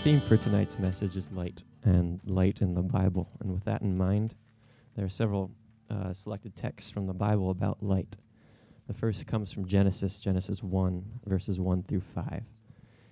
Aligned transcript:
theme 0.00 0.18
for 0.18 0.38
tonight's 0.38 0.78
message 0.78 1.14
is 1.14 1.30
light 1.30 1.62
and 1.84 2.20
light 2.24 2.62
in 2.62 2.72
the 2.72 2.80
Bible. 2.80 3.28
And 3.38 3.52
with 3.52 3.64
that 3.64 3.82
in 3.82 3.98
mind, 3.98 4.34
there 4.96 5.04
are 5.04 5.10
several 5.10 5.50
uh, 5.90 6.14
selected 6.14 6.56
texts 6.56 6.88
from 6.88 7.06
the 7.06 7.12
Bible 7.12 7.50
about 7.50 7.82
light. 7.82 8.16
The 8.88 8.94
first 8.94 9.26
comes 9.26 9.52
from 9.52 9.66
Genesis, 9.66 10.18
Genesis 10.18 10.62
1, 10.62 11.04
verses 11.26 11.60
1 11.60 11.82
through 11.82 12.00
5. 12.00 12.44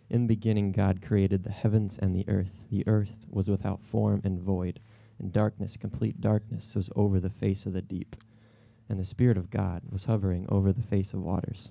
In 0.09 0.23
the 0.23 0.29
beginning, 0.29 0.73
God 0.73 1.03
created 1.03 1.45
the 1.45 1.53
heavens 1.53 1.99
and 1.99 2.17
the 2.17 2.27
earth. 2.27 2.65
The 2.71 2.89
earth 2.89 3.27
was 3.29 3.51
without 3.51 3.83
form 3.83 4.23
and 4.25 4.41
void, 4.41 4.81
and 5.19 5.31
darkness, 5.31 5.77
complete 5.77 6.23
darkness, 6.23 6.75
was 6.75 6.89
over 6.97 7.21
the 7.21 7.29
face 7.29 7.67
of 7.67 7.75
the 7.75 7.83
deep. 7.83 8.17
And 8.89 8.99
the 8.99 9.05
Spirit 9.05 9.37
of 9.37 9.51
God 9.51 9.83
was 9.91 10.07
hovering 10.07 10.47
over 10.49 10.73
the 10.73 10.81
face 10.81 11.13
of 11.13 11.21
waters. 11.21 11.69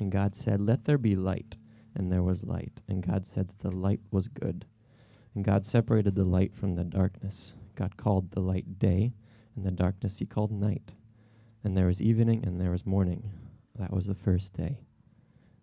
And 0.00 0.10
God 0.10 0.34
said, 0.34 0.60
Let 0.60 0.84
there 0.84 0.98
be 0.98 1.14
light 1.14 1.54
and 1.96 2.12
there 2.12 2.22
was 2.22 2.44
light. 2.44 2.82
And 2.86 3.04
God 3.04 3.26
said 3.26 3.48
that 3.48 3.58
the 3.60 3.74
light 3.74 4.00
was 4.10 4.28
good. 4.28 4.66
And 5.34 5.44
God 5.44 5.66
separated 5.66 6.14
the 6.14 6.24
light 6.24 6.54
from 6.54 6.74
the 6.74 6.84
darkness. 6.84 7.54
God 7.74 7.96
called 7.96 8.30
the 8.30 8.40
light 8.40 8.78
day, 8.78 9.14
and 9.54 9.64
the 9.64 9.70
darkness 9.70 10.18
he 10.18 10.26
called 10.26 10.52
night. 10.52 10.92
And 11.64 11.76
there 11.76 11.86
was 11.86 12.02
evening, 12.02 12.44
and 12.46 12.60
there 12.60 12.70
was 12.70 12.86
morning. 12.86 13.30
That 13.78 13.92
was 13.92 14.06
the 14.06 14.14
first 14.14 14.52
day. 14.52 14.78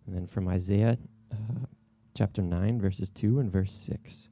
And 0.06 0.14
then 0.14 0.26
from 0.26 0.48
Isaiah 0.48 0.98
uh, 1.32 1.66
chapter 2.14 2.42
9, 2.42 2.80
verses 2.80 3.10
2 3.10 3.38
and 3.38 3.50
verse 3.50 3.72
6. 3.72 4.28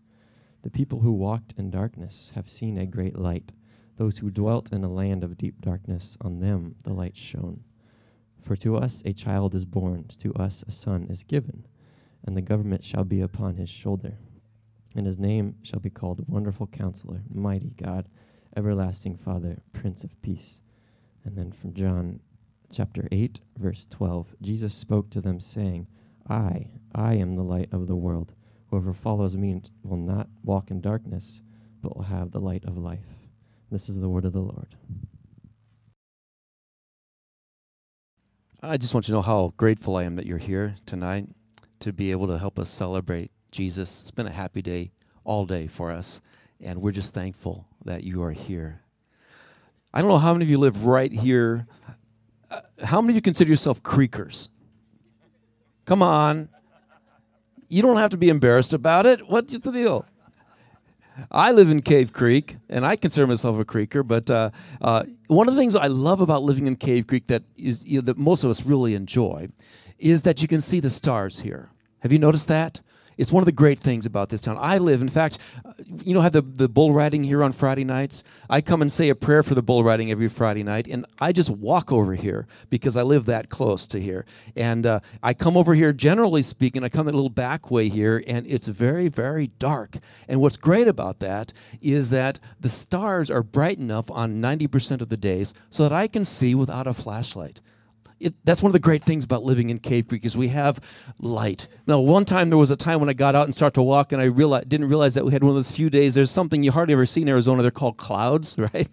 The 0.62 0.70
people 0.70 1.00
who 1.00 1.12
walked 1.12 1.54
in 1.56 1.70
darkness 1.70 2.32
have 2.34 2.48
seen 2.48 2.78
a 2.78 2.86
great 2.86 3.18
light. 3.18 3.52
Those 3.96 4.18
who 4.18 4.30
dwelt 4.30 4.72
in 4.72 4.84
a 4.84 4.92
land 4.92 5.24
of 5.24 5.38
deep 5.38 5.60
darkness, 5.60 6.16
on 6.20 6.40
them 6.40 6.76
the 6.82 6.92
light 6.92 7.16
shone. 7.16 7.64
For 8.40 8.56
to 8.56 8.76
us 8.76 9.02
a 9.04 9.12
child 9.12 9.54
is 9.54 9.64
born, 9.64 10.06
to 10.18 10.32
us 10.34 10.64
a 10.66 10.70
son 10.70 11.06
is 11.08 11.24
given 11.24 11.64
and 12.24 12.36
the 12.36 12.42
government 12.42 12.84
shall 12.84 13.04
be 13.04 13.20
upon 13.20 13.56
his 13.56 13.70
shoulder. 13.70 14.14
And 14.94 15.06
his 15.06 15.18
name 15.18 15.56
shall 15.62 15.80
be 15.80 15.90
called 15.90 16.28
Wonderful 16.28 16.66
Counselor, 16.66 17.22
Mighty 17.32 17.70
God, 17.70 18.06
Everlasting 18.56 19.16
Father, 19.16 19.62
Prince 19.72 20.04
of 20.04 20.20
Peace. 20.22 20.60
And 21.24 21.36
then 21.36 21.52
from 21.52 21.72
John 21.72 22.20
chapter 22.70 23.08
8, 23.10 23.40
verse 23.58 23.86
12, 23.90 24.34
Jesus 24.42 24.74
spoke 24.74 25.10
to 25.10 25.20
them, 25.20 25.40
saying, 25.40 25.86
I, 26.28 26.68
I 26.94 27.14
am 27.14 27.34
the 27.34 27.42
light 27.42 27.70
of 27.72 27.86
the 27.86 27.96
world. 27.96 28.32
Whoever 28.70 28.92
follows 28.92 29.36
me 29.36 29.62
will 29.82 29.96
not 29.96 30.28
walk 30.44 30.70
in 30.70 30.80
darkness, 30.80 31.42
but 31.82 31.96
will 31.96 32.04
have 32.04 32.30
the 32.30 32.40
light 32.40 32.64
of 32.64 32.76
life. 32.76 33.06
This 33.70 33.88
is 33.88 33.98
the 33.98 34.08
word 34.08 34.24
of 34.24 34.32
the 34.32 34.40
Lord. 34.40 34.76
I 38.62 38.76
just 38.76 38.94
want 38.94 39.08
you 39.08 39.12
to 39.12 39.18
know 39.18 39.22
how 39.22 39.52
grateful 39.56 39.96
I 39.96 40.04
am 40.04 40.16
that 40.16 40.26
you're 40.26 40.38
here 40.38 40.76
tonight 40.86 41.28
to 41.82 41.92
be 41.92 42.12
able 42.12 42.28
to 42.28 42.38
help 42.38 42.60
us 42.60 42.70
celebrate 42.70 43.32
Jesus. 43.50 44.02
It's 44.02 44.12
been 44.12 44.28
a 44.28 44.32
happy 44.32 44.62
day 44.62 44.92
all 45.24 45.46
day 45.46 45.66
for 45.66 45.90
us, 45.90 46.20
and 46.60 46.80
we're 46.80 46.92
just 46.92 47.12
thankful 47.12 47.66
that 47.84 48.04
you 48.04 48.22
are 48.22 48.30
here. 48.30 48.82
I 49.92 50.00
don't 50.00 50.08
know 50.08 50.18
how 50.18 50.32
many 50.32 50.44
of 50.44 50.48
you 50.48 50.58
live 50.58 50.86
right 50.86 51.12
here. 51.12 51.66
Uh, 52.48 52.60
how 52.84 53.00
many 53.00 53.12
of 53.12 53.16
you 53.16 53.22
consider 53.22 53.50
yourself 53.50 53.82
creekers? 53.82 54.48
Come 55.84 56.02
on. 56.02 56.48
You 57.66 57.82
don't 57.82 57.96
have 57.96 58.10
to 58.10 58.16
be 58.16 58.28
embarrassed 58.28 58.72
about 58.72 59.04
it. 59.04 59.28
What's 59.28 59.58
the 59.58 59.72
deal? 59.72 60.06
I 61.32 61.50
live 61.50 61.68
in 61.68 61.82
Cave 61.82 62.12
Creek, 62.12 62.58
and 62.68 62.86
I 62.86 62.94
consider 62.94 63.26
myself 63.26 63.58
a 63.58 63.64
creeker. 63.64 64.04
But 64.04 64.30
uh, 64.30 64.50
uh, 64.80 65.02
one 65.26 65.48
of 65.48 65.54
the 65.56 65.60
things 65.60 65.74
I 65.74 65.88
love 65.88 66.20
about 66.20 66.44
living 66.44 66.68
in 66.68 66.76
Cave 66.76 67.08
Creek 67.08 67.26
that 67.26 67.42
is 67.56 67.84
you 67.84 68.00
know, 68.00 68.06
that 68.06 68.18
most 68.18 68.44
of 68.44 68.50
us 68.50 68.64
really 68.64 68.94
enjoy 68.94 69.48
is 70.02 70.22
that 70.22 70.42
you 70.42 70.48
can 70.48 70.60
see 70.60 70.80
the 70.80 70.90
stars 70.90 71.40
here. 71.40 71.70
Have 72.00 72.12
you 72.12 72.18
noticed 72.18 72.48
that? 72.48 72.80
It's 73.18 73.30
one 73.30 73.42
of 73.42 73.46
the 73.46 73.52
great 73.52 73.78
things 73.78 74.06
about 74.06 74.30
this 74.30 74.40
town. 74.40 74.56
I 74.58 74.78
live, 74.78 75.02
in 75.02 75.08
fact, 75.08 75.38
uh, 75.64 75.72
you 76.02 76.14
know, 76.14 76.22
have 76.22 76.32
the, 76.32 76.42
the 76.42 76.68
bull 76.68 76.92
riding 76.92 77.22
here 77.22 77.44
on 77.44 77.52
Friday 77.52 77.84
nights. 77.84 78.22
I 78.48 78.60
come 78.60 78.80
and 78.80 78.90
say 78.90 79.10
a 79.10 79.14
prayer 79.14 79.42
for 79.42 79.54
the 79.54 79.62
bull 79.62 79.84
riding 79.84 80.10
every 80.10 80.28
Friday 80.28 80.62
night, 80.62 80.86
and 80.88 81.04
I 81.20 81.32
just 81.32 81.50
walk 81.50 81.92
over 81.92 82.14
here 82.14 82.46
because 82.70 82.96
I 82.96 83.02
live 83.02 83.26
that 83.26 83.50
close 83.50 83.86
to 83.88 84.00
here. 84.00 84.24
And 84.56 84.86
uh, 84.86 85.00
I 85.22 85.34
come 85.34 85.56
over 85.56 85.74
here, 85.74 85.92
generally 85.92 86.42
speaking, 86.42 86.82
I 86.82 86.88
come 86.88 87.06
a 87.06 87.12
little 87.12 87.28
back 87.28 87.70
way 87.70 87.88
here, 87.88 88.24
and 88.26 88.46
it's 88.46 88.66
very, 88.66 89.08
very 89.08 89.48
dark. 89.58 89.98
And 90.26 90.40
what's 90.40 90.56
great 90.56 90.88
about 90.88 91.20
that 91.20 91.52
is 91.80 92.10
that 92.10 92.38
the 92.58 92.70
stars 92.70 93.30
are 93.30 93.42
bright 93.42 93.78
enough 93.78 94.10
on 94.10 94.40
90% 94.40 95.02
of 95.02 95.10
the 95.10 95.16
days 95.16 95.52
so 95.70 95.82
that 95.82 95.92
I 95.92 96.08
can 96.08 96.24
see 96.24 96.54
without 96.54 96.86
a 96.86 96.94
flashlight 96.94 97.60
it, 98.22 98.34
that's 98.44 98.62
one 98.62 98.70
of 98.70 98.72
the 98.72 98.78
great 98.78 99.02
things 99.02 99.24
about 99.24 99.42
living 99.42 99.70
in 99.70 99.78
Cave 99.78 100.06
Creek 100.08 100.24
is 100.24 100.36
we 100.36 100.48
have 100.48 100.80
light. 101.18 101.66
Now, 101.86 101.98
one 101.98 102.24
time 102.24 102.50
there 102.50 102.58
was 102.58 102.70
a 102.70 102.76
time 102.76 103.00
when 103.00 103.08
I 103.08 103.12
got 103.12 103.34
out 103.34 103.46
and 103.46 103.54
started 103.54 103.74
to 103.74 103.82
walk, 103.82 104.12
and 104.12 104.22
I 104.22 104.26
realized, 104.26 104.68
didn't 104.68 104.88
realize 104.88 105.14
that 105.14 105.24
we 105.24 105.32
had 105.32 105.42
one 105.42 105.50
of 105.50 105.56
those 105.56 105.70
few 105.70 105.90
days. 105.90 106.14
There's 106.14 106.30
something 106.30 106.62
you 106.62 106.70
hardly 106.72 106.94
ever 106.94 107.04
see 107.04 107.22
in 107.22 107.28
Arizona. 107.28 107.62
They're 107.62 107.70
called 107.70 107.96
clouds, 107.96 108.56
right? 108.74 108.88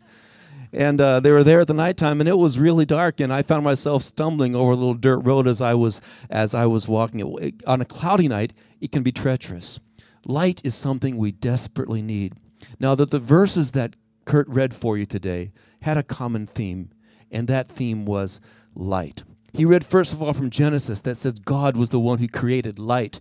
And 0.73 1.00
uh, 1.01 1.19
they 1.19 1.31
were 1.31 1.44
there 1.44 1.62
at 1.62 1.67
the 1.67 1.73
nighttime, 1.73 2.19
and 2.19 2.28
it 2.28 2.38
was 2.38 2.59
really 2.59 2.85
dark. 2.85 3.19
And 3.19 3.31
I 3.31 3.41
found 3.41 3.63
myself 3.63 4.03
stumbling 4.03 4.56
over 4.56 4.72
a 4.72 4.75
little 4.75 4.94
dirt 4.94 5.19
road 5.19 5.47
as 5.47 5.61
I 5.61 5.73
was 5.73 6.01
as 6.29 6.53
I 6.53 6.66
was 6.66 6.88
walking. 6.88 7.53
On 7.66 7.81
a 7.81 7.85
cloudy 7.85 8.28
night, 8.28 8.53
it 8.79 8.91
can 8.91 9.01
be 9.03 9.11
treacherous. 9.11 9.79
Light 10.25 10.61
is 10.63 10.75
something 10.75 11.17
we 11.17 11.31
desperately 11.31 12.01
need. 12.01 12.34
Now, 12.79 12.94
that 12.96 13.09
the 13.09 13.19
verses 13.19 13.72
that 13.72 13.96
Kurt 14.25 14.47
read 14.47 14.75
for 14.75 14.97
you 14.97 15.07
today 15.07 15.51
had 15.81 15.97
a 15.97 16.03
common 16.03 16.46
theme, 16.46 16.91
and 17.31 17.47
that 17.47 17.67
theme 17.67 18.06
was 18.06 18.40
light. 18.75 19.24
He 19.53 19.66
read 19.66 19.85
first 19.85 20.13
of 20.13 20.22
all 20.22 20.34
from 20.34 20.50
Genesis 20.50 21.02
that 21.02 21.16
says 21.16 21.34
God 21.34 21.75
was 21.75 21.90
the 21.90 22.00
one 22.00 22.19
who 22.19 22.28
created 22.28 22.80
light. 22.80 23.19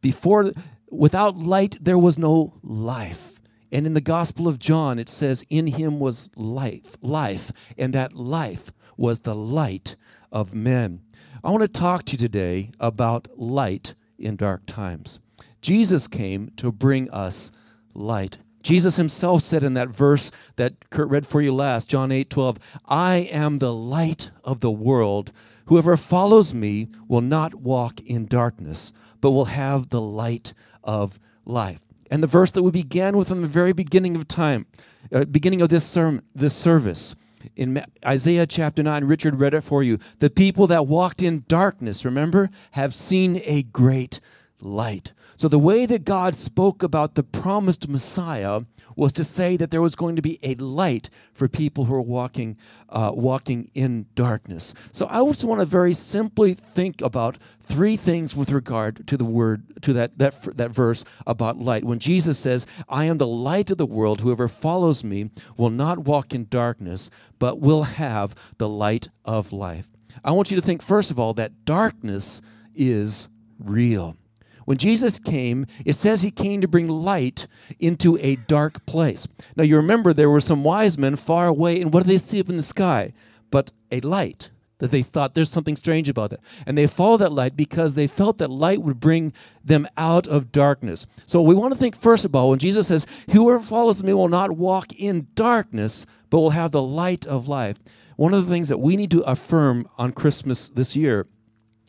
Before 0.00 0.52
without 0.90 1.38
light 1.38 1.78
there 1.80 1.98
was 1.98 2.18
no 2.18 2.54
life. 2.62 3.40
And 3.72 3.86
in 3.86 3.94
the 3.94 4.00
Gospel 4.00 4.46
of 4.46 4.58
John 4.58 4.98
it 4.98 5.10
says 5.10 5.44
in 5.50 5.66
him 5.66 5.98
was 5.98 6.30
life, 6.36 6.96
life, 7.02 7.50
and 7.76 7.92
that 7.92 8.14
life 8.14 8.72
was 8.96 9.20
the 9.20 9.34
light 9.34 9.96
of 10.30 10.54
men. 10.54 11.00
I 11.42 11.50
want 11.50 11.62
to 11.62 11.68
talk 11.68 12.04
to 12.04 12.12
you 12.12 12.18
today 12.18 12.70
about 12.80 13.28
light 13.36 13.94
in 14.18 14.36
dark 14.36 14.66
times. 14.66 15.20
Jesus 15.60 16.06
came 16.06 16.50
to 16.56 16.70
bring 16.70 17.10
us 17.10 17.50
light. 17.94 18.38
Jesus 18.64 18.96
himself 18.96 19.42
said 19.42 19.62
in 19.62 19.74
that 19.74 19.90
verse 19.90 20.30
that 20.56 20.90
Kurt 20.90 21.08
read 21.10 21.26
for 21.26 21.42
you 21.42 21.54
last, 21.54 21.88
John 21.88 22.10
8 22.10 22.30
12, 22.30 22.58
I 22.86 23.16
am 23.16 23.58
the 23.58 23.74
light 23.74 24.30
of 24.42 24.60
the 24.60 24.70
world. 24.70 25.32
Whoever 25.66 25.96
follows 25.96 26.52
me 26.54 26.88
will 27.06 27.20
not 27.20 27.54
walk 27.54 28.00
in 28.00 28.26
darkness, 28.26 28.92
but 29.20 29.32
will 29.32 29.46
have 29.46 29.90
the 29.90 30.00
light 30.00 30.54
of 30.82 31.20
life. 31.44 31.80
And 32.10 32.22
the 32.22 32.26
verse 32.26 32.50
that 32.52 32.62
we 32.62 32.70
began 32.70 33.16
with 33.16 33.30
in 33.30 33.42
the 33.42 33.48
very 33.48 33.72
beginning 33.72 34.16
of 34.16 34.26
time, 34.26 34.66
uh, 35.12 35.24
beginning 35.24 35.60
of 35.60 35.68
this 35.68 35.84
sermon, 35.84 36.22
this 36.34 36.54
service, 36.54 37.14
in 37.56 37.84
Isaiah 38.04 38.46
chapter 38.46 38.82
9, 38.82 39.04
Richard 39.04 39.38
read 39.38 39.52
it 39.52 39.60
for 39.60 39.82
you. 39.82 39.98
The 40.20 40.30
people 40.30 40.66
that 40.68 40.86
walked 40.86 41.22
in 41.22 41.44
darkness, 41.48 42.04
remember, 42.04 42.48
have 42.72 42.94
seen 42.94 43.40
a 43.44 43.64
great 43.64 44.20
light. 44.64 45.12
So, 45.36 45.48
the 45.48 45.58
way 45.58 45.86
that 45.86 46.04
God 46.04 46.36
spoke 46.36 46.82
about 46.82 47.14
the 47.14 47.22
promised 47.22 47.88
Messiah 47.88 48.62
was 48.96 49.12
to 49.12 49.24
say 49.24 49.56
that 49.56 49.70
there 49.70 49.82
was 49.82 49.96
going 49.96 50.14
to 50.14 50.22
be 50.22 50.38
a 50.42 50.54
light 50.54 51.10
for 51.32 51.48
people 51.48 51.86
who 51.86 51.94
are 51.94 52.00
walking, 52.00 52.56
uh, 52.88 53.10
walking 53.12 53.70
in 53.74 54.06
darkness. 54.14 54.72
So, 54.92 55.06
I 55.10 55.24
just 55.26 55.44
want 55.44 55.60
to 55.60 55.66
very 55.66 55.94
simply 55.94 56.54
think 56.54 57.00
about 57.00 57.38
three 57.60 57.96
things 57.96 58.36
with 58.36 58.50
regard 58.50 59.06
to 59.08 59.16
the 59.16 59.24
word, 59.24 59.82
to 59.82 59.92
that, 59.94 60.18
that, 60.18 60.56
that 60.56 60.70
verse 60.70 61.04
about 61.26 61.58
light. 61.58 61.84
When 61.84 61.98
Jesus 61.98 62.38
says, 62.38 62.66
I 62.88 63.04
am 63.06 63.18
the 63.18 63.26
light 63.26 63.70
of 63.70 63.78
the 63.78 63.86
world, 63.86 64.20
whoever 64.20 64.46
follows 64.48 65.02
me 65.02 65.30
will 65.56 65.70
not 65.70 66.00
walk 66.00 66.34
in 66.34 66.46
darkness, 66.48 67.10
but 67.38 67.60
will 67.60 67.82
have 67.82 68.34
the 68.58 68.68
light 68.68 69.08
of 69.24 69.52
life. 69.52 69.88
I 70.22 70.30
want 70.30 70.50
you 70.50 70.56
to 70.56 70.62
think, 70.62 70.82
first 70.82 71.10
of 71.10 71.18
all, 71.18 71.34
that 71.34 71.64
darkness 71.64 72.40
is 72.74 73.28
real. 73.58 74.16
When 74.64 74.78
Jesus 74.78 75.18
came, 75.18 75.66
it 75.84 75.96
says 75.96 76.22
he 76.22 76.30
came 76.30 76.60
to 76.60 76.68
bring 76.68 76.88
light 76.88 77.46
into 77.78 78.18
a 78.20 78.36
dark 78.36 78.84
place. 78.86 79.26
Now, 79.56 79.64
you 79.64 79.76
remember 79.76 80.12
there 80.12 80.30
were 80.30 80.40
some 80.40 80.64
wise 80.64 80.96
men 80.96 81.16
far 81.16 81.46
away, 81.46 81.80
and 81.80 81.92
what 81.92 82.04
did 82.04 82.10
they 82.10 82.18
see 82.18 82.40
up 82.40 82.48
in 82.48 82.56
the 82.56 82.62
sky? 82.62 83.12
But 83.50 83.70
a 83.90 84.00
light 84.00 84.50
that 84.78 84.90
they 84.90 85.02
thought 85.02 85.34
there's 85.34 85.50
something 85.50 85.76
strange 85.76 86.08
about 86.08 86.30
that. 86.30 86.40
And 86.66 86.76
they 86.76 86.86
followed 86.86 87.18
that 87.18 87.32
light 87.32 87.56
because 87.56 87.94
they 87.94 88.06
felt 88.06 88.38
that 88.38 88.50
light 88.50 88.82
would 88.82 89.00
bring 89.00 89.32
them 89.64 89.86
out 89.96 90.26
of 90.26 90.52
darkness. 90.52 91.06
So 91.26 91.40
we 91.40 91.54
want 91.54 91.72
to 91.72 91.78
think 91.78 91.96
first 91.96 92.24
of 92.24 92.34
all 92.34 92.50
when 92.50 92.58
Jesus 92.58 92.88
says, 92.88 93.06
Whoever 93.30 93.60
follows 93.60 94.02
me 94.02 94.12
will 94.12 94.28
not 94.28 94.52
walk 94.52 94.92
in 94.92 95.28
darkness, 95.34 96.04
but 96.28 96.40
will 96.40 96.50
have 96.50 96.72
the 96.72 96.82
light 96.82 97.26
of 97.26 97.48
life. 97.48 97.78
One 98.16 98.34
of 98.34 98.44
the 98.44 98.50
things 98.50 98.68
that 98.68 98.78
we 98.78 98.96
need 98.96 99.10
to 99.12 99.22
affirm 99.22 99.88
on 99.96 100.12
Christmas 100.12 100.68
this 100.68 100.94
year 100.94 101.26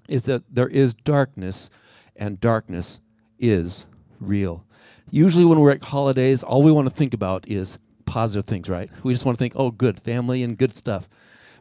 is 0.08 0.26
that 0.26 0.44
there 0.50 0.68
is 0.68 0.94
darkness 0.94 1.70
and 2.16 2.40
darkness 2.40 3.00
is 3.40 3.86
real. 4.20 4.66
Usually, 5.12 5.46
when 5.46 5.60
we're 5.60 5.72
at 5.72 5.84
holidays, 5.84 6.44
all 6.44 6.64
we 6.64 6.72
want 6.72 6.88
to 6.88 6.94
think 6.94 7.14
about 7.14 7.48
is 7.48 7.78
positive 8.06 8.46
things, 8.46 8.70
right? 8.70 8.90
We 9.04 9.14
just 9.14 9.26
want 9.26 9.38
to 9.38 9.42
think, 9.42 9.54
oh, 9.56 9.72
good, 9.72 10.00
family 10.00 10.44
and 10.44 10.58
good 10.58 10.76
stuff. 10.76 11.08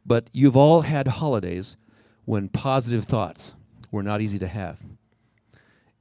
But 0.06 0.28
you've 0.32 0.56
all 0.56 0.82
had 0.82 1.08
holidays 1.08 1.76
when 2.24 2.48
positive 2.48 3.04
thoughts 3.04 3.54
were 3.90 4.02
not 4.02 4.20
easy 4.20 4.38
to 4.38 4.48
have. 4.48 4.82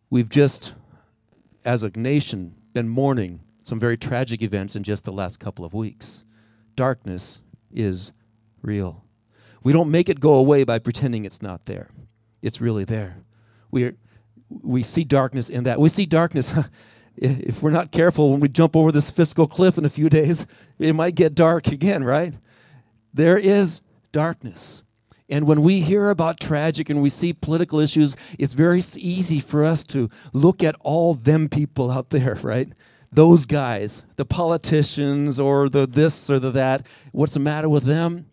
We've 0.10 0.30
just 0.30 0.74
as 1.66 1.84
a 1.84 1.92
nation, 1.96 2.56
been 2.74 2.90
mourning 2.90 3.40
some 3.64 3.80
very 3.80 3.98
tragic 3.98 4.42
events 4.42 4.76
in 4.76 4.84
just 4.84 5.06
the 5.06 5.12
last 5.12 5.40
couple 5.40 5.64
of 5.64 5.74
weeks. 5.74 6.26
Darkness 6.76 7.42
is 7.72 8.12
real. 8.62 9.04
We 9.64 9.72
don't 9.72 9.92
make 9.92 10.10
it 10.10 10.20
go 10.20 10.36
away 10.36 10.64
by 10.64 10.80
pretending 10.80 11.24
it's 11.24 11.42
not 11.42 11.66
there. 11.66 11.90
It's 12.42 12.60
really 12.60 12.84
there. 12.84 13.24
We 13.72 13.86
are, 13.86 13.96
we 14.50 14.84
see 14.84 15.04
darkness 15.04 15.50
in 15.50 15.64
that. 15.64 15.80
We 15.80 15.90
see 15.90 16.06
darkness 16.06 16.54
if 17.18 17.62
we're 17.62 17.72
not 17.72 17.92
careful 17.92 18.32
when 18.32 18.40
we 18.40 18.50
jump 18.50 18.76
over 18.76 18.92
this 18.92 19.12
fiscal 19.12 19.48
cliff 19.48 19.78
in 19.78 19.86
a 19.86 19.90
few 19.90 20.10
days, 20.20 20.46
it 20.80 20.94
might 20.94 21.16
get 21.16 21.36
dark 21.36 21.68
again, 21.68 22.04
right? 22.04 22.34
There 23.14 23.38
is 23.38 23.82
darkness. 24.12 24.84
And 25.30 25.48
when 25.48 25.62
we 25.62 25.82
hear 25.82 26.10
about 26.10 26.40
tragic 26.40 26.90
and 26.90 27.02
we 27.02 27.10
see 27.10 27.34
political 27.34 27.80
issues, 27.80 28.16
it's 28.38 28.54
very 28.54 28.82
easy 28.98 29.40
for 29.40 29.64
us 29.64 29.84
to 29.86 30.10
look 30.34 30.64
at 30.64 30.76
all 30.82 31.14
them 31.14 31.50
people 31.50 31.92
out 31.92 32.10
there, 32.10 32.36
right? 32.42 32.70
Those 33.12 33.46
guys, 33.46 34.04
the 34.16 34.26
politicians 34.26 35.40
or 35.40 35.70
the 35.70 35.86
this 35.86 36.30
or 36.30 36.40
the 36.40 36.52
that. 36.52 36.86
What's 37.12 37.36
the 37.36 37.40
matter 37.40 37.70
with 37.70 37.84
them? 37.84 38.26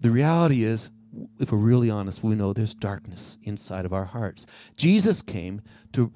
The 0.00 0.10
reality 0.10 0.64
is, 0.64 0.90
if 1.38 1.52
we're 1.52 1.58
really 1.58 1.90
honest, 1.90 2.22
we 2.22 2.34
know 2.34 2.52
there's 2.52 2.74
darkness 2.74 3.38
inside 3.42 3.84
of 3.84 3.92
our 3.92 4.04
hearts. 4.04 4.46
Jesus 4.76 5.22
came 5.22 5.62
to, 5.92 6.12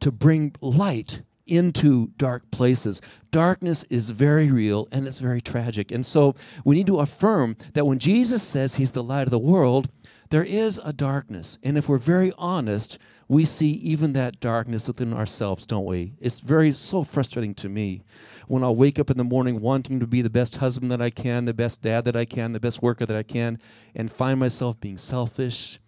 to 0.00 0.10
bring 0.10 0.54
light 0.60 1.22
into 1.46 2.08
dark 2.16 2.50
places. 2.50 3.00
Darkness 3.30 3.84
is 3.90 4.10
very 4.10 4.50
real 4.50 4.88
and 4.92 5.06
it's 5.06 5.18
very 5.18 5.40
tragic. 5.40 5.90
And 5.90 6.04
so 6.06 6.34
we 6.64 6.76
need 6.76 6.86
to 6.86 7.00
affirm 7.00 7.56
that 7.74 7.86
when 7.86 7.98
Jesus 7.98 8.42
says 8.42 8.76
he's 8.76 8.92
the 8.92 9.02
light 9.02 9.26
of 9.26 9.30
the 9.30 9.38
world, 9.38 9.88
there 10.32 10.42
is 10.42 10.80
a 10.82 10.92
darkness. 10.92 11.58
And 11.62 11.78
if 11.78 11.88
we're 11.88 11.98
very 11.98 12.32
honest, 12.36 12.98
we 13.28 13.44
see 13.44 13.68
even 13.70 14.14
that 14.14 14.40
darkness 14.40 14.88
within 14.88 15.12
ourselves, 15.12 15.66
don't 15.66 15.84
we? 15.84 16.14
It's 16.20 16.40
very 16.40 16.72
so 16.72 17.04
frustrating 17.04 17.54
to 17.56 17.68
me 17.68 18.02
when 18.48 18.64
I'll 18.64 18.74
wake 18.74 18.98
up 18.98 19.10
in 19.10 19.18
the 19.18 19.24
morning 19.24 19.60
wanting 19.60 20.00
to 20.00 20.06
be 20.06 20.22
the 20.22 20.30
best 20.30 20.56
husband 20.56 20.90
that 20.90 21.00
I 21.00 21.10
can, 21.10 21.44
the 21.44 21.54
best 21.54 21.82
dad 21.82 22.04
that 22.06 22.16
I 22.16 22.24
can, 22.24 22.52
the 22.52 22.60
best 22.60 22.82
worker 22.82 23.06
that 23.06 23.16
I 23.16 23.22
can, 23.22 23.60
and 23.94 24.10
find 24.10 24.40
myself 24.40 24.80
being 24.80 24.98
selfish 24.98 25.78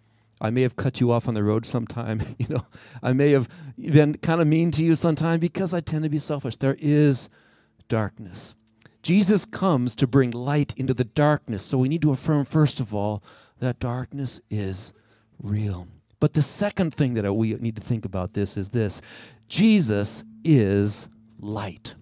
I 0.41 0.49
may 0.49 0.63
have 0.63 0.75
cut 0.75 0.99
you 0.99 1.11
off 1.11 1.27
on 1.27 1.33
the 1.33 1.43
road 1.43 1.65
sometime. 1.65 2.21
you 2.37 2.47
know, 2.49 2.65
I 3.01 3.13
may 3.13 3.31
have 3.31 3.47
been 3.79 4.17
kind 4.17 4.41
of 4.41 4.47
mean 4.47 4.71
to 4.71 4.83
you 4.83 4.95
sometime 4.95 5.39
because 5.39 5.73
I 5.73 5.79
tend 5.79 6.03
to 6.03 6.09
be 6.09 6.19
selfish. 6.19 6.57
There 6.57 6.77
is 6.79 7.29
darkness. 7.87 8.55
Jesus 9.01 9.45
comes 9.45 9.93
to 9.95 10.07
bring 10.07 10.31
light 10.31 10.73
into 10.77 10.93
the 10.93 11.03
darkness. 11.03 11.63
So 11.63 11.77
we 11.77 11.89
need 11.89 12.01
to 12.01 12.11
affirm, 12.11 12.43
first 12.43 12.79
of 12.79 12.93
all, 12.93 13.23
that 13.59 13.79
darkness 13.79 14.41
is 14.49 14.93
real. 15.41 15.87
But 16.19 16.33
the 16.33 16.41
second 16.41 16.95
thing 16.95 17.13
that 17.15 17.33
we 17.33 17.53
need 17.55 17.75
to 17.75 17.81
think 17.81 18.05
about 18.05 18.33
this 18.33 18.57
is 18.57 18.69
this 18.69 19.01
Jesus 19.47 20.23
is 20.43 21.07
light. 21.39 21.95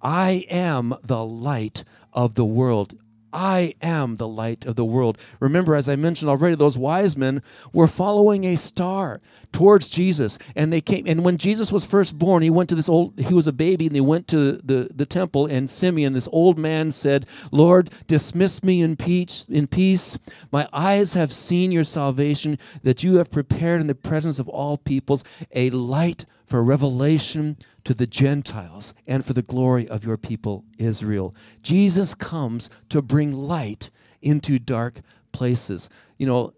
I 0.00 0.46
am 0.48 0.94
the 1.02 1.24
light 1.24 1.84
of 2.12 2.34
the 2.34 2.44
world. 2.44 2.94
I 3.36 3.74
am 3.82 4.14
the 4.14 4.26
light 4.26 4.64
of 4.64 4.76
the 4.76 4.84
world. 4.84 5.18
Remember, 5.40 5.76
as 5.76 5.90
I 5.90 5.94
mentioned 5.94 6.30
already, 6.30 6.54
those 6.54 6.78
wise 6.78 7.18
men 7.18 7.42
were 7.70 7.86
following 7.86 8.44
a 8.44 8.56
star 8.56 9.20
towards 9.52 9.88
Jesus. 9.88 10.38
And 10.54 10.72
they 10.72 10.80
came, 10.80 11.06
and 11.06 11.22
when 11.22 11.36
Jesus 11.36 11.70
was 11.70 11.84
first 11.84 12.18
born, 12.18 12.42
he 12.42 12.48
went 12.48 12.70
to 12.70 12.74
this 12.74 12.88
old, 12.88 13.18
he 13.18 13.34
was 13.34 13.46
a 13.46 13.52
baby, 13.52 13.86
and 13.86 13.94
they 13.94 14.00
went 14.00 14.26
to 14.28 14.52
the, 14.52 14.88
the 14.94 15.04
temple, 15.04 15.44
and 15.44 15.68
Simeon, 15.68 16.14
this 16.14 16.28
old 16.32 16.56
man, 16.56 16.90
said, 16.90 17.26
Lord, 17.52 17.90
dismiss 18.06 18.62
me 18.62 18.80
in 18.80 18.96
peace, 18.96 19.44
in 19.50 19.66
peace. 19.66 20.18
My 20.50 20.66
eyes 20.72 21.12
have 21.12 21.30
seen 21.30 21.70
your 21.70 21.84
salvation, 21.84 22.58
that 22.84 23.04
you 23.04 23.16
have 23.16 23.30
prepared 23.30 23.82
in 23.82 23.86
the 23.86 23.94
presence 23.94 24.38
of 24.38 24.48
all 24.48 24.78
peoples 24.78 25.22
a 25.52 25.68
light 25.68 26.24
for 26.46 26.62
revelation 26.62 27.56
to 27.84 27.92
the 27.92 28.06
Gentiles 28.06 28.94
and 29.06 29.24
for 29.24 29.32
the 29.32 29.42
glory 29.42 29.88
of 29.88 30.04
your 30.04 30.16
people 30.16 30.64
Israel. 30.78 31.34
Jesus 31.62 32.14
comes 32.14 32.70
to 32.88 33.02
bring 33.02 33.32
light 33.32 33.90
into 34.22 34.58
dark 34.58 35.00
places. 35.32 35.88
You 36.18 36.26
know, 36.26 36.54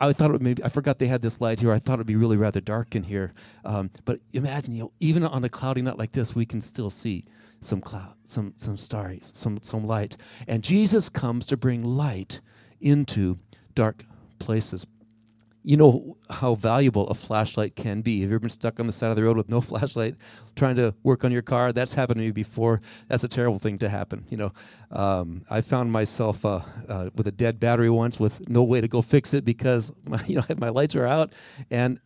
I 0.00 0.12
thought 0.12 0.34
it 0.34 0.42
maybe 0.42 0.62
I 0.64 0.68
forgot 0.68 0.98
they 0.98 1.06
had 1.06 1.22
this 1.22 1.40
light 1.40 1.60
here. 1.60 1.72
I 1.72 1.78
thought 1.78 1.94
it'd 1.94 2.06
be 2.06 2.16
really 2.16 2.36
rather 2.36 2.60
dark 2.60 2.96
in 2.96 3.04
here. 3.04 3.32
Um, 3.64 3.90
but 4.04 4.20
imagine, 4.32 4.74
you 4.74 4.82
know, 4.84 4.92
even 5.00 5.24
on 5.24 5.44
a 5.44 5.48
cloudy 5.48 5.82
night 5.82 5.98
like 5.98 6.12
this, 6.12 6.34
we 6.34 6.44
can 6.44 6.60
still 6.60 6.90
see 6.90 7.24
some 7.60 7.80
cloud, 7.80 8.14
some 8.24 8.54
some 8.56 8.76
stars, 8.76 9.30
some 9.34 9.58
some 9.62 9.86
light. 9.86 10.16
And 10.46 10.62
Jesus 10.62 11.08
comes 11.08 11.46
to 11.46 11.56
bring 11.56 11.84
light 11.84 12.40
into 12.80 13.38
dark 13.74 14.04
places 14.38 14.86
you 15.68 15.76
know 15.76 16.16
how 16.30 16.54
valuable 16.54 17.06
a 17.08 17.14
flashlight 17.14 17.76
can 17.76 18.00
be. 18.00 18.22
Have 18.22 18.30
you 18.30 18.36
ever 18.36 18.40
been 18.40 18.48
stuck 18.48 18.80
on 18.80 18.86
the 18.86 18.92
side 18.92 19.10
of 19.10 19.16
the 19.16 19.22
road 19.22 19.36
with 19.36 19.50
no 19.50 19.60
flashlight, 19.70 20.14
trying 20.56 20.76
to 20.76 20.94
work 21.02 21.24
on 21.24 21.30
your 21.30 21.42
car? 21.42 21.74
That's 21.74 21.92
happened 21.92 22.20
to 22.20 22.24
me 22.24 22.30
before. 22.30 22.80
That's 23.08 23.22
a 23.22 23.28
terrible 23.28 23.58
thing 23.58 23.76
to 23.80 23.88
happen. 23.90 24.24
You 24.30 24.38
know, 24.38 24.52
um, 24.90 25.42
I 25.50 25.60
found 25.60 25.92
myself 25.92 26.42
uh, 26.42 26.62
uh, 26.88 27.10
with 27.14 27.26
a 27.26 27.32
dead 27.32 27.60
battery 27.60 27.90
once, 27.90 28.18
with 28.18 28.48
no 28.48 28.62
way 28.62 28.80
to 28.80 28.88
go 28.88 29.02
fix 29.02 29.34
it 29.34 29.44
because 29.44 29.92
my, 30.06 30.24
you 30.24 30.36
know 30.36 30.44
my 30.56 30.70
lights 30.70 30.96
are 30.96 31.06
out, 31.06 31.34
and 31.70 32.00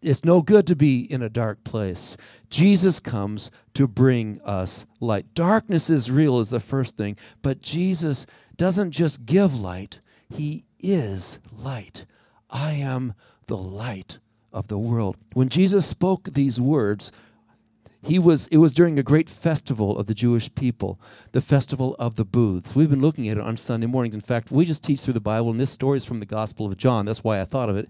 it's 0.00 0.24
no 0.24 0.40
good 0.40 0.66
to 0.68 0.74
be 0.74 1.00
in 1.00 1.20
a 1.20 1.28
dark 1.28 1.64
place. 1.64 2.16
Jesus 2.48 2.98
comes 2.98 3.50
to 3.74 3.86
bring 3.86 4.40
us 4.40 4.86
light. 5.00 5.34
Darkness 5.34 5.90
is 5.90 6.10
real, 6.10 6.40
is 6.40 6.48
the 6.48 6.60
first 6.60 6.96
thing, 6.96 7.18
but 7.42 7.60
Jesus 7.60 8.24
doesn't 8.56 8.92
just 8.92 9.26
give 9.26 9.54
light; 9.54 10.00
He 10.30 10.64
is 10.80 11.38
light. 11.52 12.06
I 12.50 12.72
am 12.72 13.14
the 13.46 13.56
light 13.56 14.18
of 14.52 14.68
the 14.68 14.78
world. 14.78 15.16
When 15.34 15.48
Jesus 15.48 15.86
spoke 15.86 16.32
these 16.32 16.60
words, 16.60 17.12
he 18.02 18.18
was 18.18 18.46
it 18.48 18.58
was 18.58 18.72
during 18.72 18.98
a 18.98 19.02
great 19.02 19.28
festival 19.28 19.98
of 19.98 20.06
the 20.06 20.14
Jewish 20.14 20.54
people, 20.54 21.00
the 21.32 21.40
festival 21.40 21.96
of 21.98 22.14
the 22.14 22.24
booths. 22.24 22.74
We've 22.74 22.90
been 22.90 23.00
looking 23.00 23.28
at 23.28 23.36
it 23.36 23.42
on 23.42 23.56
Sunday 23.56 23.86
mornings. 23.86 24.14
In 24.14 24.20
fact, 24.20 24.50
we 24.50 24.64
just 24.64 24.84
teach 24.84 25.00
through 25.00 25.14
the 25.14 25.20
Bible, 25.20 25.50
and 25.50 25.60
this 25.60 25.70
story 25.70 25.98
is 25.98 26.04
from 26.04 26.20
the 26.20 26.26
Gospel 26.26 26.66
of 26.66 26.76
John. 26.76 27.06
That's 27.06 27.24
why 27.24 27.40
I 27.40 27.44
thought 27.44 27.68
of 27.68 27.76
it. 27.76 27.88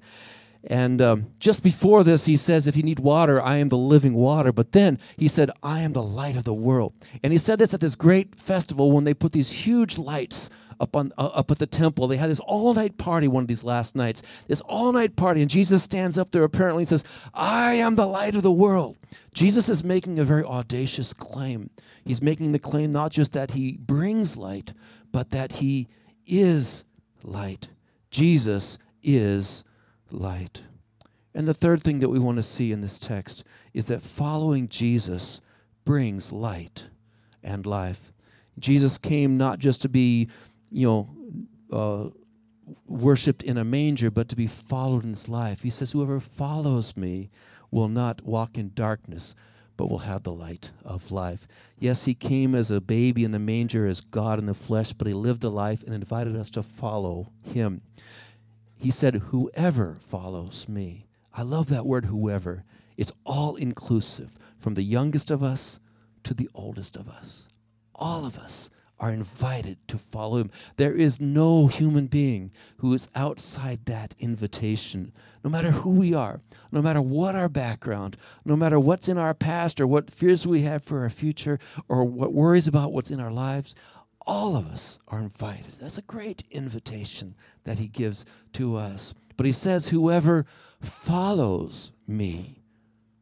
And 0.66 1.00
um, 1.00 1.26
just 1.38 1.62
before 1.62 2.02
this, 2.02 2.24
he 2.24 2.36
says, 2.36 2.66
If 2.66 2.76
you 2.76 2.82
need 2.82 2.98
water, 2.98 3.40
I 3.40 3.58
am 3.58 3.68
the 3.68 3.76
living 3.76 4.14
water. 4.14 4.52
But 4.52 4.72
then 4.72 4.98
he 5.16 5.28
said, 5.28 5.50
I 5.62 5.80
am 5.80 5.92
the 5.92 6.02
light 6.02 6.36
of 6.36 6.44
the 6.44 6.54
world. 6.54 6.92
And 7.22 7.32
he 7.32 7.38
said 7.38 7.58
this 7.58 7.72
at 7.72 7.80
this 7.80 7.94
great 7.94 8.38
festival 8.38 8.90
when 8.90 9.04
they 9.04 9.14
put 9.14 9.32
these 9.32 9.50
huge 9.50 9.96
lights 9.96 10.50
up 10.80 10.96
on 10.96 11.12
uh, 11.16 11.26
up 11.26 11.50
at 11.50 11.58
the 11.58 11.66
temple. 11.66 12.08
They 12.08 12.16
had 12.16 12.30
this 12.30 12.40
all 12.40 12.74
night 12.74 12.98
party 12.98 13.28
one 13.28 13.42
of 13.42 13.48
these 13.48 13.64
last 13.64 13.94
nights. 13.94 14.22
This 14.48 14.60
all 14.62 14.92
night 14.92 15.16
party, 15.16 15.40
and 15.40 15.50
Jesus 15.50 15.82
stands 15.82 16.18
up 16.18 16.32
there 16.32 16.44
apparently 16.44 16.82
and 16.82 16.88
says, 16.88 17.04
"I 17.32 17.74
am 17.74 17.96
the 17.96 18.06
light 18.06 18.34
of 18.34 18.42
the 18.42 18.52
world." 18.52 18.96
Jesus 19.32 19.68
is 19.68 19.84
making 19.84 20.18
a 20.18 20.24
very 20.24 20.44
audacious 20.44 21.12
claim. 21.14 21.70
He's 22.04 22.22
making 22.22 22.52
the 22.52 22.58
claim 22.58 22.90
not 22.90 23.10
just 23.10 23.32
that 23.32 23.52
he 23.52 23.78
brings 23.78 24.36
light, 24.36 24.72
but 25.12 25.30
that 25.30 25.52
he 25.52 25.88
is 26.26 26.84
light. 27.22 27.68
Jesus 28.10 28.78
is 29.02 29.64
light. 30.10 30.62
And 31.34 31.46
the 31.46 31.54
third 31.54 31.82
thing 31.82 31.98
that 32.00 32.08
we 32.08 32.18
want 32.18 32.36
to 32.36 32.42
see 32.42 32.72
in 32.72 32.80
this 32.80 32.98
text 32.98 33.44
is 33.74 33.86
that 33.86 34.02
following 34.02 34.68
Jesus 34.68 35.40
brings 35.84 36.32
light 36.32 36.84
and 37.42 37.66
life. 37.66 38.12
Jesus 38.58 38.96
came 38.96 39.36
not 39.36 39.58
just 39.58 39.82
to 39.82 39.88
be 39.88 40.28
you 40.70 40.86
know, 40.86 41.08
uh, 41.72 42.10
worshipped 42.86 43.42
in 43.42 43.56
a 43.56 43.64
manger, 43.64 44.10
but 44.10 44.28
to 44.28 44.36
be 44.36 44.46
followed 44.46 45.04
in 45.04 45.10
his 45.10 45.28
life. 45.28 45.62
He 45.62 45.70
says, 45.70 45.92
Whoever 45.92 46.20
follows 46.20 46.96
me 46.96 47.30
will 47.70 47.88
not 47.88 48.22
walk 48.24 48.58
in 48.58 48.72
darkness, 48.74 49.34
but 49.76 49.88
will 49.88 49.98
have 49.98 50.22
the 50.22 50.32
light 50.32 50.70
of 50.84 51.10
life. 51.10 51.46
Yes, 51.78 52.04
he 52.04 52.14
came 52.14 52.54
as 52.54 52.70
a 52.70 52.80
baby 52.80 53.24
in 53.24 53.32
the 53.32 53.38
manger, 53.38 53.86
as 53.86 54.00
God 54.00 54.38
in 54.38 54.46
the 54.46 54.54
flesh, 54.54 54.92
but 54.92 55.06
he 55.06 55.14
lived 55.14 55.44
a 55.44 55.48
life 55.48 55.82
and 55.82 55.94
invited 55.94 56.36
us 56.36 56.50
to 56.50 56.62
follow 56.62 57.30
him. 57.42 57.82
He 58.76 58.90
said, 58.90 59.16
Whoever 59.30 59.96
follows 59.96 60.68
me. 60.68 61.06
I 61.32 61.42
love 61.42 61.68
that 61.68 61.86
word, 61.86 62.06
whoever. 62.06 62.64
It's 62.96 63.12
all 63.24 63.56
inclusive, 63.56 64.38
from 64.58 64.74
the 64.74 64.82
youngest 64.82 65.30
of 65.30 65.42
us 65.42 65.80
to 66.24 66.34
the 66.34 66.48
oldest 66.54 66.96
of 66.96 67.08
us. 67.08 67.46
All 67.94 68.24
of 68.24 68.38
us 68.38 68.70
are 68.98 69.10
invited 69.10 69.76
to 69.88 69.98
follow 69.98 70.38
him. 70.38 70.50
There 70.76 70.94
is 70.94 71.20
no 71.20 71.66
human 71.66 72.06
being 72.06 72.50
who 72.78 72.94
is 72.94 73.08
outside 73.14 73.84
that 73.84 74.14
invitation. 74.18 75.12
No 75.44 75.50
matter 75.50 75.70
who 75.70 75.90
we 75.90 76.14
are, 76.14 76.40
no 76.72 76.80
matter 76.80 77.02
what 77.02 77.34
our 77.34 77.48
background, 77.48 78.16
no 78.44 78.56
matter 78.56 78.80
what's 78.80 79.08
in 79.08 79.18
our 79.18 79.34
past 79.34 79.80
or 79.80 79.86
what 79.86 80.10
fears 80.10 80.46
we 80.46 80.62
have 80.62 80.82
for 80.82 81.02
our 81.02 81.10
future 81.10 81.58
or 81.88 82.04
what 82.04 82.32
worries 82.32 82.66
about 82.66 82.92
what's 82.92 83.10
in 83.10 83.20
our 83.20 83.30
lives, 83.30 83.74
all 84.26 84.56
of 84.56 84.66
us 84.66 84.98
are 85.08 85.20
invited. 85.20 85.76
That's 85.80 85.98
a 85.98 86.02
great 86.02 86.42
invitation 86.50 87.34
that 87.64 87.78
he 87.78 87.86
gives 87.86 88.24
to 88.54 88.76
us. 88.76 89.14
But 89.36 89.46
he 89.46 89.52
says, 89.52 89.88
Whoever 89.88 90.44
follows 90.80 91.92
me 92.06 92.62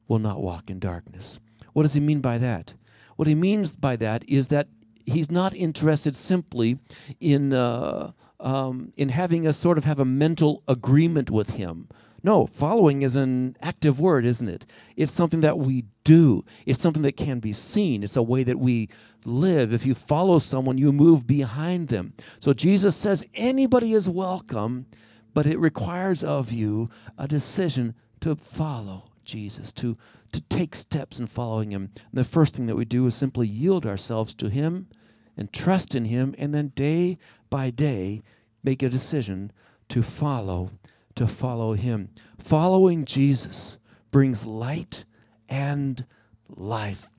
will 0.09 0.19
not 0.19 0.43
walk 0.43 0.71
in 0.71 0.79
darkness. 0.79 1.39
What 1.73 1.83
does 1.83 1.95
he 1.95 2.01
mean 2.01 2.21
by 2.21 2.39
that? 2.39 2.75
What 3.17 3.29
he 3.29 3.35
means 3.35 3.73
by 3.73 3.97
that 3.97 4.25
is 4.29 4.49
that 4.49 4.69
he's 5.07 5.31
not 5.31 5.55
interested 5.55 6.17
simply 6.17 6.79
in 7.21 7.53
uh, 7.53 8.13
um, 8.41 8.93
in 8.97 9.11
having 9.11 9.47
us 9.47 9.57
sort 9.57 9.79
of 9.79 9.85
have 9.85 9.99
a 9.99 10.05
mental 10.05 10.63
agreement 10.69 11.31
with 11.31 11.51
him 11.51 11.89
No, 12.25 12.47
following 12.47 13.03
is 13.03 13.17
an 13.17 13.55
active 13.61 14.01
word, 14.01 14.25
isn't 14.25 14.49
it? 14.49 14.65
It's 14.97 15.13
something 15.13 15.43
that 15.43 15.59
we 15.59 15.85
do, 16.05 16.43
it's 16.65 16.81
something 16.81 17.03
that 17.03 17.19
can 17.19 17.39
be 17.39 17.53
seen, 17.53 18.03
it's 18.03 18.17
a 18.17 18.23
way 18.23 18.43
that 18.45 18.59
we 18.59 18.89
live. 19.27 19.75
If 19.75 19.85
you 19.85 19.95
follow 19.95 20.39
someone, 20.39 20.79
you 20.79 20.91
move 20.91 21.27
behind 21.27 21.89
them. 21.89 22.15
So 22.41 22.55
Jesus 22.55 22.97
says 22.97 23.25
anybody 23.35 23.93
is 23.93 24.09
welcome, 24.09 24.87
but 25.35 25.45
it 25.45 25.59
requires 25.59 26.25
of 26.25 26.51
you 26.51 26.89
a 27.19 27.29
decision 27.29 27.95
to 28.23 28.37
follow 28.37 29.11
Jesus, 29.27 29.71
to, 29.73 29.99
to 30.33 30.41
take 30.41 30.75
steps 30.75 31.19
in 31.19 31.27
following 31.27 31.73
Him. 31.73 31.91
And 31.95 32.15
the 32.15 32.25
first 32.25 32.57
thing 32.57 32.65
that 32.67 32.77
we 32.77 32.87
do 32.87 33.07
is 33.07 33.15
simply 33.15 33.47
yield 33.47 33.85
ourselves 33.85 34.33
to 34.35 34.49
Him 34.49 34.87
and 35.37 35.53
trust 35.53 35.95
in 35.95 36.07
Him, 36.07 36.35
and 36.39 36.55
then 36.55 36.69
day 36.69 37.19
by 37.51 37.69
day 37.69 38.23
make 38.63 38.83
a 38.83 38.89
decision 38.89 39.53
to 39.91 40.03
follow, 40.03 40.71
to 41.17 41.27
follow 41.27 41.75
Him. 41.75 42.11
Following 42.39 43.05
Jesus 43.05 43.79
brings 44.11 44.47
light 44.47 45.05
and 45.49 46.05
life. 46.49 47.11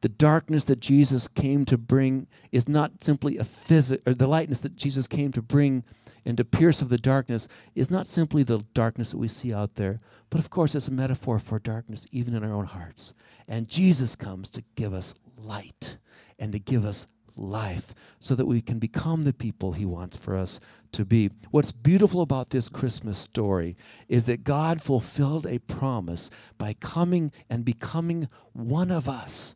The 0.00 0.08
darkness 0.10 0.64
that 0.64 0.80
Jesus 0.80 1.28
came 1.28 1.64
to 1.64 1.78
bring 1.78 2.26
is 2.52 2.68
not 2.68 3.02
simply 3.02 3.38
a 3.38 3.44
physical, 3.44 4.12
or 4.12 4.14
the 4.14 4.26
lightness 4.26 4.58
that 4.58 4.76
Jesus 4.76 5.06
came 5.06 5.32
to 5.32 5.40
bring 5.40 5.82
and 6.26 6.36
to 6.36 6.44
pierce 6.44 6.82
of 6.82 6.90
the 6.90 6.98
darkness 6.98 7.48
is 7.74 7.90
not 7.90 8.06
simply 8.06 8.42
the 8.42 8.64
darkness 8.74 9.12
that 9.12 9.18
we 9.18 9.28
see 9.28 9.52
out 9.52 9.76
there, 9.76 10.00
but 10.28 10.40
of 10.40 10.50
course 10.50 10.74
it's 10.74 10.88
a 10.88 10.92
metaphor 10.92 11.38
for 11.38 11.58
darkness 11.58 12.06
even 12.12 12.34
in 12.34 12.44
our 12.44 12.52
own 12.52 12.66
hearts. 12.66 13.14
And 13.48 13.68
Jesus 13.68 14.14
comes 14.14 14.50
to 14.50 14.64
give 14.74 14.92
us 14.92 15.14
light 15.38 15.96
and 16.38 16.52
to 16.52 16.58
give 16.58 16.84
us 16.84 17.06
life 17.36 17.94
so 18.20 18.34
that 18.34 18.46
we 18.46 18.60
can 18.60 18.78
become 18.78 19.24
the 19.24 19.32
people 19.32 19.72
he 19.72 19.84
wants 19.84 20.16
for 20.16 20.36
us 20.36 20.60
to 20.92 21.04
be. 21.04 21.30
What's 21.50 21.72
beautiful 21.72 22.20
about 22.20 22.50
this 22.50 22.68
Christmas 22.68 23.18
story 23.18 23.76
is 24.08 24.24
that 24.26 24.44
God 24.44 24.82
fulfilled 24.82 25.46
a 25.46 25.58
promise 25.58 26.30
by 26.58 26.74
coming 26.74 27.32
and 27.50 27.64
becoming 27.64 28.28
one 28.52 28.90
of 28.90 29.08
us, 29.08 29.54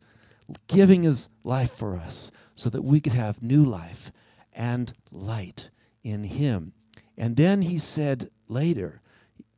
giving 0.67 1.03
his 1.03 1.29
life 1.43 1.71
for 1.71 1.95
us 1.95 2.31
so 2.55 2.69
that 2.69 2.83
we 2.83 2.99
could 2.99 3.13
have 3.13 3.41
new 3.41 3.63
life 3.63 4.11
and 4.53 4.93
light 5.11 5.69
in 6.03 6.25
him. 6.25 6.73
And 7.17 7.35
then 7.35 7.61
he 7.63 7.77
said 7.77 8.29
later 8.47 9.01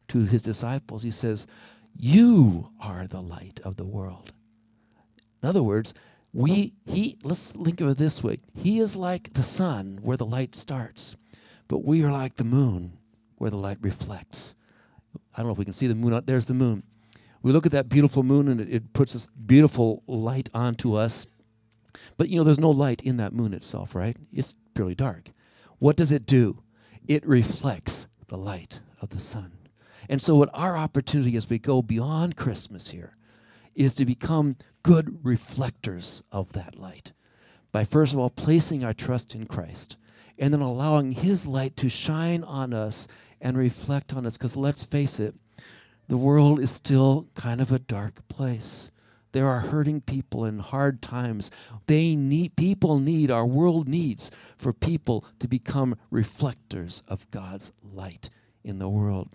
to 0.10 0.26
his 0.26 0.42
disciples, 0.42 1.04
he 1.04 1.12
says, 1.12 1.48
You 1.96 2.70
are 2.80 3.08
the 3.08 3.22
light 3.22 3.60
of 3.64 3.78
the 3.78 3.86
world. 3.86 4.34
In 5.42 5.50
other 5.50 5.64
words, 5.64 5.94
we 6.34 6.74
he 6.86 7.18
let's 7.24 7.52
think 7.52 7.82
of 7.82 7.90
it 7.90 7.98
this 7.98 8.24
way. 8.24 8.38
He 8.54 8.80
is 8.80 8.96
like 8.96 9.34
the 9.34 9.44
sun 9.44 10.00
where 10.02 10.18
the 10.18 10.26
light 10.26 10.56
starts, 10.56 11.16
but 11.68 11.84
we 11.84 12.04
are 12.04 12.12
like 12.12 12.38
the 12.38 12.44
moon 12.44 12.98
where 13.38 13.50
the 13.50 13.58
light 13.58 13.78
reflects. 13.82 14.56
I 15.36 15.38
don't 15.38 15.48
know 15.48 15.54
if 15.54 15.58
we 15.58 15.66
can 15.66 15.74
see 15.74 15.88
the 15.88 15.96
moon 15.96 16.14
out 16.14 16.26
there's 16.26 16.46
the 16.46 16.54
moon. 16.54 16.84
We 17.42 17.52
look 17.52 17.66
at 17.66 17.72
that 17.72 17.90
beautiful 17.90 18.24
moon 18.24 18.48
and 18.48 18.62
it, 18.62 18.70
it 18.72 18.94
puts 18.94 19.14
this 19.14 19.28
beautiful 19.46 20.04
light 20.08 20.50
onto 20.54 20.94
us. 20.94 21.26
But 22.18 22.30
you 22.30 22.38
know, 22.38 22.44
there's 22.44 22.60
no 22.60 22.70
light 22.70 23.02
in 23.02 23.18
that 23.18 23.34
moon 23.34 23.54
itself, 23.54 23.96
right? 23.96 24.16
It's 24.32 24.56
purely 24.74 24.96
dark. 24.96 25.32
What 25.80 25.98
does 25.98 26.12
it 26.12 26.26
do? 26.26 26.62
It 27.08 27.26
reflects 27.28 28.08
the 28.28 28.38
light 28.38 28.80
of 29.02 29.10
the 29.10 29.20
sun. 29.20 29.54
And 30.08 30.22
so, 30.22 30.36
what 30.36 30.50
our 30.54 30.78
opportunity 30.78 31.36
as 31.36 31.50
we 31.50 31.58
go 31.58 31.82
beyond 31.82 32.36
Christmas 32.36 32.90
here 32.90 33.16
is 33.84 33.94
to 33.96 34.06
become 34.06 34.56
good 34.84 35.20
reflectors 35.24 36.24
of 36.32 36.54
that 36.54 36.78
light 36.78 37.12
by 37.72 37.84
first 37.84 38.14
of 38.14 38.20
all 38.20 38.30
placing 38.30 38.84
our 38.84 38.94
trust 38.94 39.34
in 39.34 39.46
Christ 39.46 39.98
and 40.38 40.54
then 40.54 40.62
allowing 40.62 41.12
His 41.12 41.48
light 41.48 41.76
to 41.78 41.90
shine 41.90 42.44
on 42.44 42.74
us 42.74 43.08
and 43.40 43.58
reflect 43.58 44.14
on 44.14 44.26
us. 44.26 44.38
Because 44.38 44.58
let's 44.58 44.84
face 44.84 45.20
it, 45.20 45.36
the 46.08 46.18
world 46.18 46.60
is 46.60 46.72
still 46.72 47.28
kind 47.36 47.62
of 47.62 47.72
a 47.72 47.80
dark 47.80 48.28
place. 48.28 48.92
There 49.32 49.48
are 49.48 49.60
hurting 49.60 50.02
people 50.02 50.44
in 50.44 50.60
hard 50.60 51.02
times. 51.02 51.50
They 51.88 52.16
need 52.16 52.56
people 52.56 53.00
need 53.00 53.32
our 53.32 53.46
world 53.46 53.88
needs 53.88 54.30
for 54.58 54.74
people 54.74 55.24
to 55.40 55.48
become 55.48 55.96
reflectors 56.10 57.02
of 57.08 57.30
God's 57.32 57.72
light 57.82 58.30
in 58.64 58.80
the 58.80 58.90
world. 58.90 59.30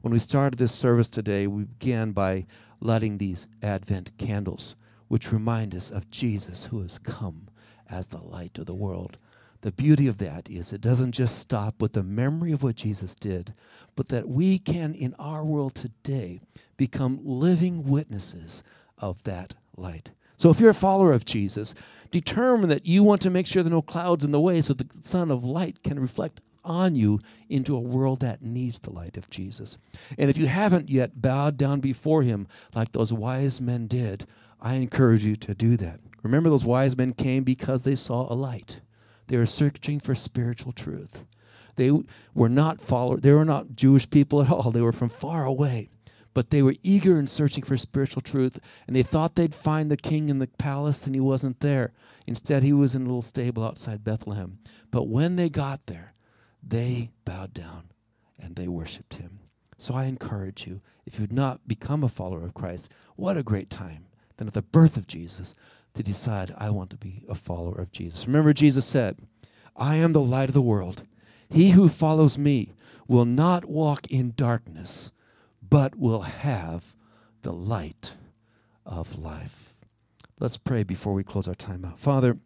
When 0.00 0.12
we 0.12 0.18
started 0.18 0.58
this 0.58 0.72
service 0.72 1.08
today, 1.08 1.46
we 1.46 1.64
began 1.64 2.12
by 2.12 2.46
lighting 2.82 3.18
these 3.18 3.46
Advent 3.62 4.16
candles, 4.18 4.74
which 5.08 5.32
remind 5.32 5.74
us 5.74 5.90
of 5.90 6.10
Jesus 6.10 6.64
who 6.66 6.82
has 6.82 6.98
come 6.98 7.48
as 7.88 8.08
the 8.08 8.22
light 8.22 8.58
of 8.58 8.66
the 8.66 8.74
world. 8.74 9.16
The 9.60 9.72
beauty 9.72 10.08
of 10.08 10.18
that 10.18 10.50
is 10.50 10.72
it 10.72 10.80
doesn't 10.80 11.12
just 11.12 11.38
stop 11.38 11.80
with 11.80 11.92
the 11.92 12.02
memory 12.02 12.50
of 12.50 12.64
what 12.64 12.74
Jesus 12.74 13.14
did, 13.14 13.54
but 13.94 14.08
that 14.08 14.28
we 14.28 14.58
can, 14.58 14.94
in 14.94 15.14
our 15.18 15.44
world 15.44 15.76
today, 15.76 16.40
become 16.76 17.20
living 17.22 17.84
witnesses 17.84 18.64
of 18.98 19.22
that 19.22 19.54
light. 19.76 20.10
So 20.36 20.50
if 20.50 20.58
you're 20.58 20.70
a 20.70 20.74
follower 20.74 21.12
of 21.12 21.24
Jesus, 21.24 21.74
determine 22.10 22.68
that 22.70 22.86
you 22.86 23.04
want 23.04 23.22
to 23.22 23.30
make 23.30 23.46
sure 23.46 23.62
there 23.62 23.70
are 23.70 23.76
no 23.76 23.82
clouds 23.82 24.24
in 24.24 24.32
the 24.32 24.40
way 24.40 24.60
so 24.60 24.74
the 24.74 24.88
sun 25.00 25.30
of 25.30 25.44
light 25.44 25.84
can 25.84 26.00
reflect 26.00 26.40
on 26.64 26.94
you 26.94 27.20
into 27.48 27.76
a 27.76 27.80
world 27.80 28.20
that 28.20 28.42
needs 28.42 28.78
the 28.78 28.90
light 28.90 29.16
of 29.16 29.30
Jesus. 29.30 29.78
And 30.18 30.30
if 30.30 30.36
you 30.36 30.46
haven't 30.46 30.90
yet 30.90 31.20
bowed 31.20 31.56
down 31.56 31.80
before 31.80 32.22
him 32.22 32.46
like 32.74 32.92
those 32.92 33.12
wise 33.12 33.60
men 33.60 33.86
did, 33.86 34.26
I 34.60 34.74
encourage 34.74 35.24
you 35.24 35.36
to 35.36 35.54
do 35.54 35.76
that. 35.78 36.00
Remember, 36.22 36.50
those 36.50 36.64
wise 36.64 36.96
men 36.96 37.14
came 37.14 37.42
because 37.42 37.82
they 37.82 37.96
saw 37.96 38.32
a 38.32 38.34
light. 38.34 38.80
They 39.26 39.36
were 39.36 39.46
searching 39.46 39.98
for 39.98 40.14
spiritual 40.14 40.72
truth. 40.72 41.24
They 41.76 41.90
were 42.34 42.48
not 42.48 42.80
followers, 42.80 43.22
they 43.22 43.32
were 43.32 43.44
not 43.44 43.74
Jewish 43.74 44.08
people 44.08 44.42
at 44.42 44.50
all. 44.50 44.70
They 44.70 44.82
were 44.82 44.92
from 44.92 45.08
far 45.08 45.44
away 45.44 45.88
but 46.34 46.50
they 46.50 46.62
were 46.62 46.74
eager 46.82 47.18
in 47.18 47.26
searching 47.26 47.62
for 47.62 47.76
spiritual 47.76 48.22
truth, 48.22 48.58
and 48.86 48.96
they 48.96 49.02
thought 49.02 49.34
they'd 49.34 49.54
find 49.54 49.90
the 49.90 49.96
king 49.96 50.28
in 50.28 50.38
the 50.38 50.46
palace, 50.46 51.04
and 51.04 51.14
he 51.14 51.20
wasn't 51.20 51.60
there. 51.60 51.92
Instead, 52.26 52.62
he 52.62 52.72
was 52.72 52.94
in 52.94 53.02
a 53.02 53.04
little 53.06 53.22
stable 53.22 53.64
outside 53.64 54.04
Bethlehem. 54.04 54.58
But 54.90 55.08
when 55.08 55.36
they 55.36 55.48
got 55.48 55.86
there, 55.86 56.11
they 56.62 57.10
bowed 57.24 57.52
down 57.52 57.90
and 58.38 58.56
they 58.56 58.68
worshiped 58.68 59.14
him. 59.14 59.40
So 59.78 59.94
I 59.94 60.04
encourage 60.04 60.66
you, 60.66 60.80
if 61.06 61.18
you've 61.18 61.32
not 61.32 61.66
become 61.66 62.04
a 62.04 62.08
follower 62.08 62.44
of 62.44 62.54
Christ, 62.54 62.88
what 63.16 63.36
a 63.36 63.42
great 63.42 63.70
time 63.70 64.06
then 64.36 64.48
at 64.48 64.54
the 64.54 64.62
birth 64.62 64.96
of 64.96 65.06
Jesus 65.06 65.54
to 65.94 66.02
decide, 66.02 66.54
I 66.56 66.70
want 66.70 66.90
to 66.90 66.96
be 66.96 67.22
a 67.28 67.34
follower 67.34 67.80
of 67.80 67.92
Jesus. 67.92 68.26
Remember, 68.26 68.52
Jesus 68.52 68.86
said, 68.86 69.18
I 69.76 69.96
am 69.96 70.12
the 70.12 70.20
light 70.20 70.48
of 70.48 70.54
the 70.54 70.62
world. 70.62 71.04
He 71.48 71.70
who 71.70 71.88
follows 71.88 72.38
me 72.38 72.72
will 73.06 73.24
not 73.24 73.66
walk 73.66 74.06
in 74.10 74.32
darkness 74.36 75.12
but 75.68 75.96
will 75.96 76.22
have 76.22 76.94
the 77.42 77.52
light 77.52 78.14
of 78.84 79.18
life. 79.18 79.74
Let's 80.38 80.56
pray 80.56 80.82
before 80.82 81.14
we 81.14 81.24
close 81.24 81.46
our 81.46 81.54
time 81.54 81.84
out. 81.84 81.98
Father, 82.00 82.38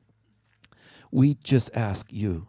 we 1.11 1.35
just 1.43 1.71
ask 1.75 2.13
you 2.13 2.47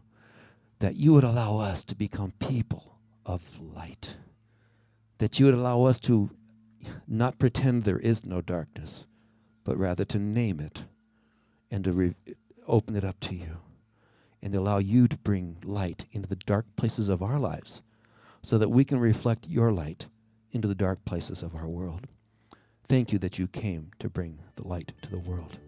that 0.80 0.96
you 0.96 1.14
would 1.14 1.24
allow 1.24 1.58
us 1.58 1.84
to 1.84 1.96
become 1.96 2.34
people 2.40 2.98
of 3.26 3.42
light, 3.60 4.16
that 5.18 5.40
you 5.40 5.46
would 5.46 5.56
allow 5.56 5.84
us 5.84 6.00
to 6.02 6.30
not 7.08 7.40
pretend 7.40 7.84
there 7.84 8.00
is 8.00 8.24
no 8.24 8.42
darkness, 8.42 9.06
but 9.64 9.78
rather 9.78 10.06
to 10.06 10.20
name 10.20 10.60
it 10.60 10.86
and 11.70 11.84
to 11.84 11.92
re- 11.92 12.16
open 12.68 12.96
it 12.96 13.04
up 13.04 13.20
to 13.20 13.36
you 13.36 13.58
and 14.42 14.54
allow 14.54 14.78
you 14.78 15.08
to 15.08 15.18
bring 15.18 15.58
light 15.64 16.06
into 16.12 16.28
the 16.28 16.36
dark 16.36 16.66
places 16.76 17.10
of 17.10 17.22
our 17.22 17.40
lives 17.40 17.82
so 18.42 18.58
that 18.58 18.70
we 18.70 18.86
can 18.86 19.00
reflect 19.00 19.48
your 19.48 19.72
light 19.72 20.06
into 20.52 20.68
the 20.68 20.76
dark 20.76 21.04
places 21.06 21.44
of 21.44 21.56
our 21.56 21.68
world. 21.68 22.08
Thank 22.88 23.12
you 23.12 23.20
that 23.20 23.38
you 23.38 23.48
came 23.48 23.92
to 24.00 24.10
bring 24.10 24.40
the 24.56 24.68
light 24.68 24.94
to 25.02 25.10
the 25.10 25.20
world. 25.20 25.60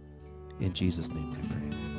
In 0.59 0.73
Jesus' 0.73 1.09
name 1.09 1.33
I 1.33 1.53
pray. 1.53 1.98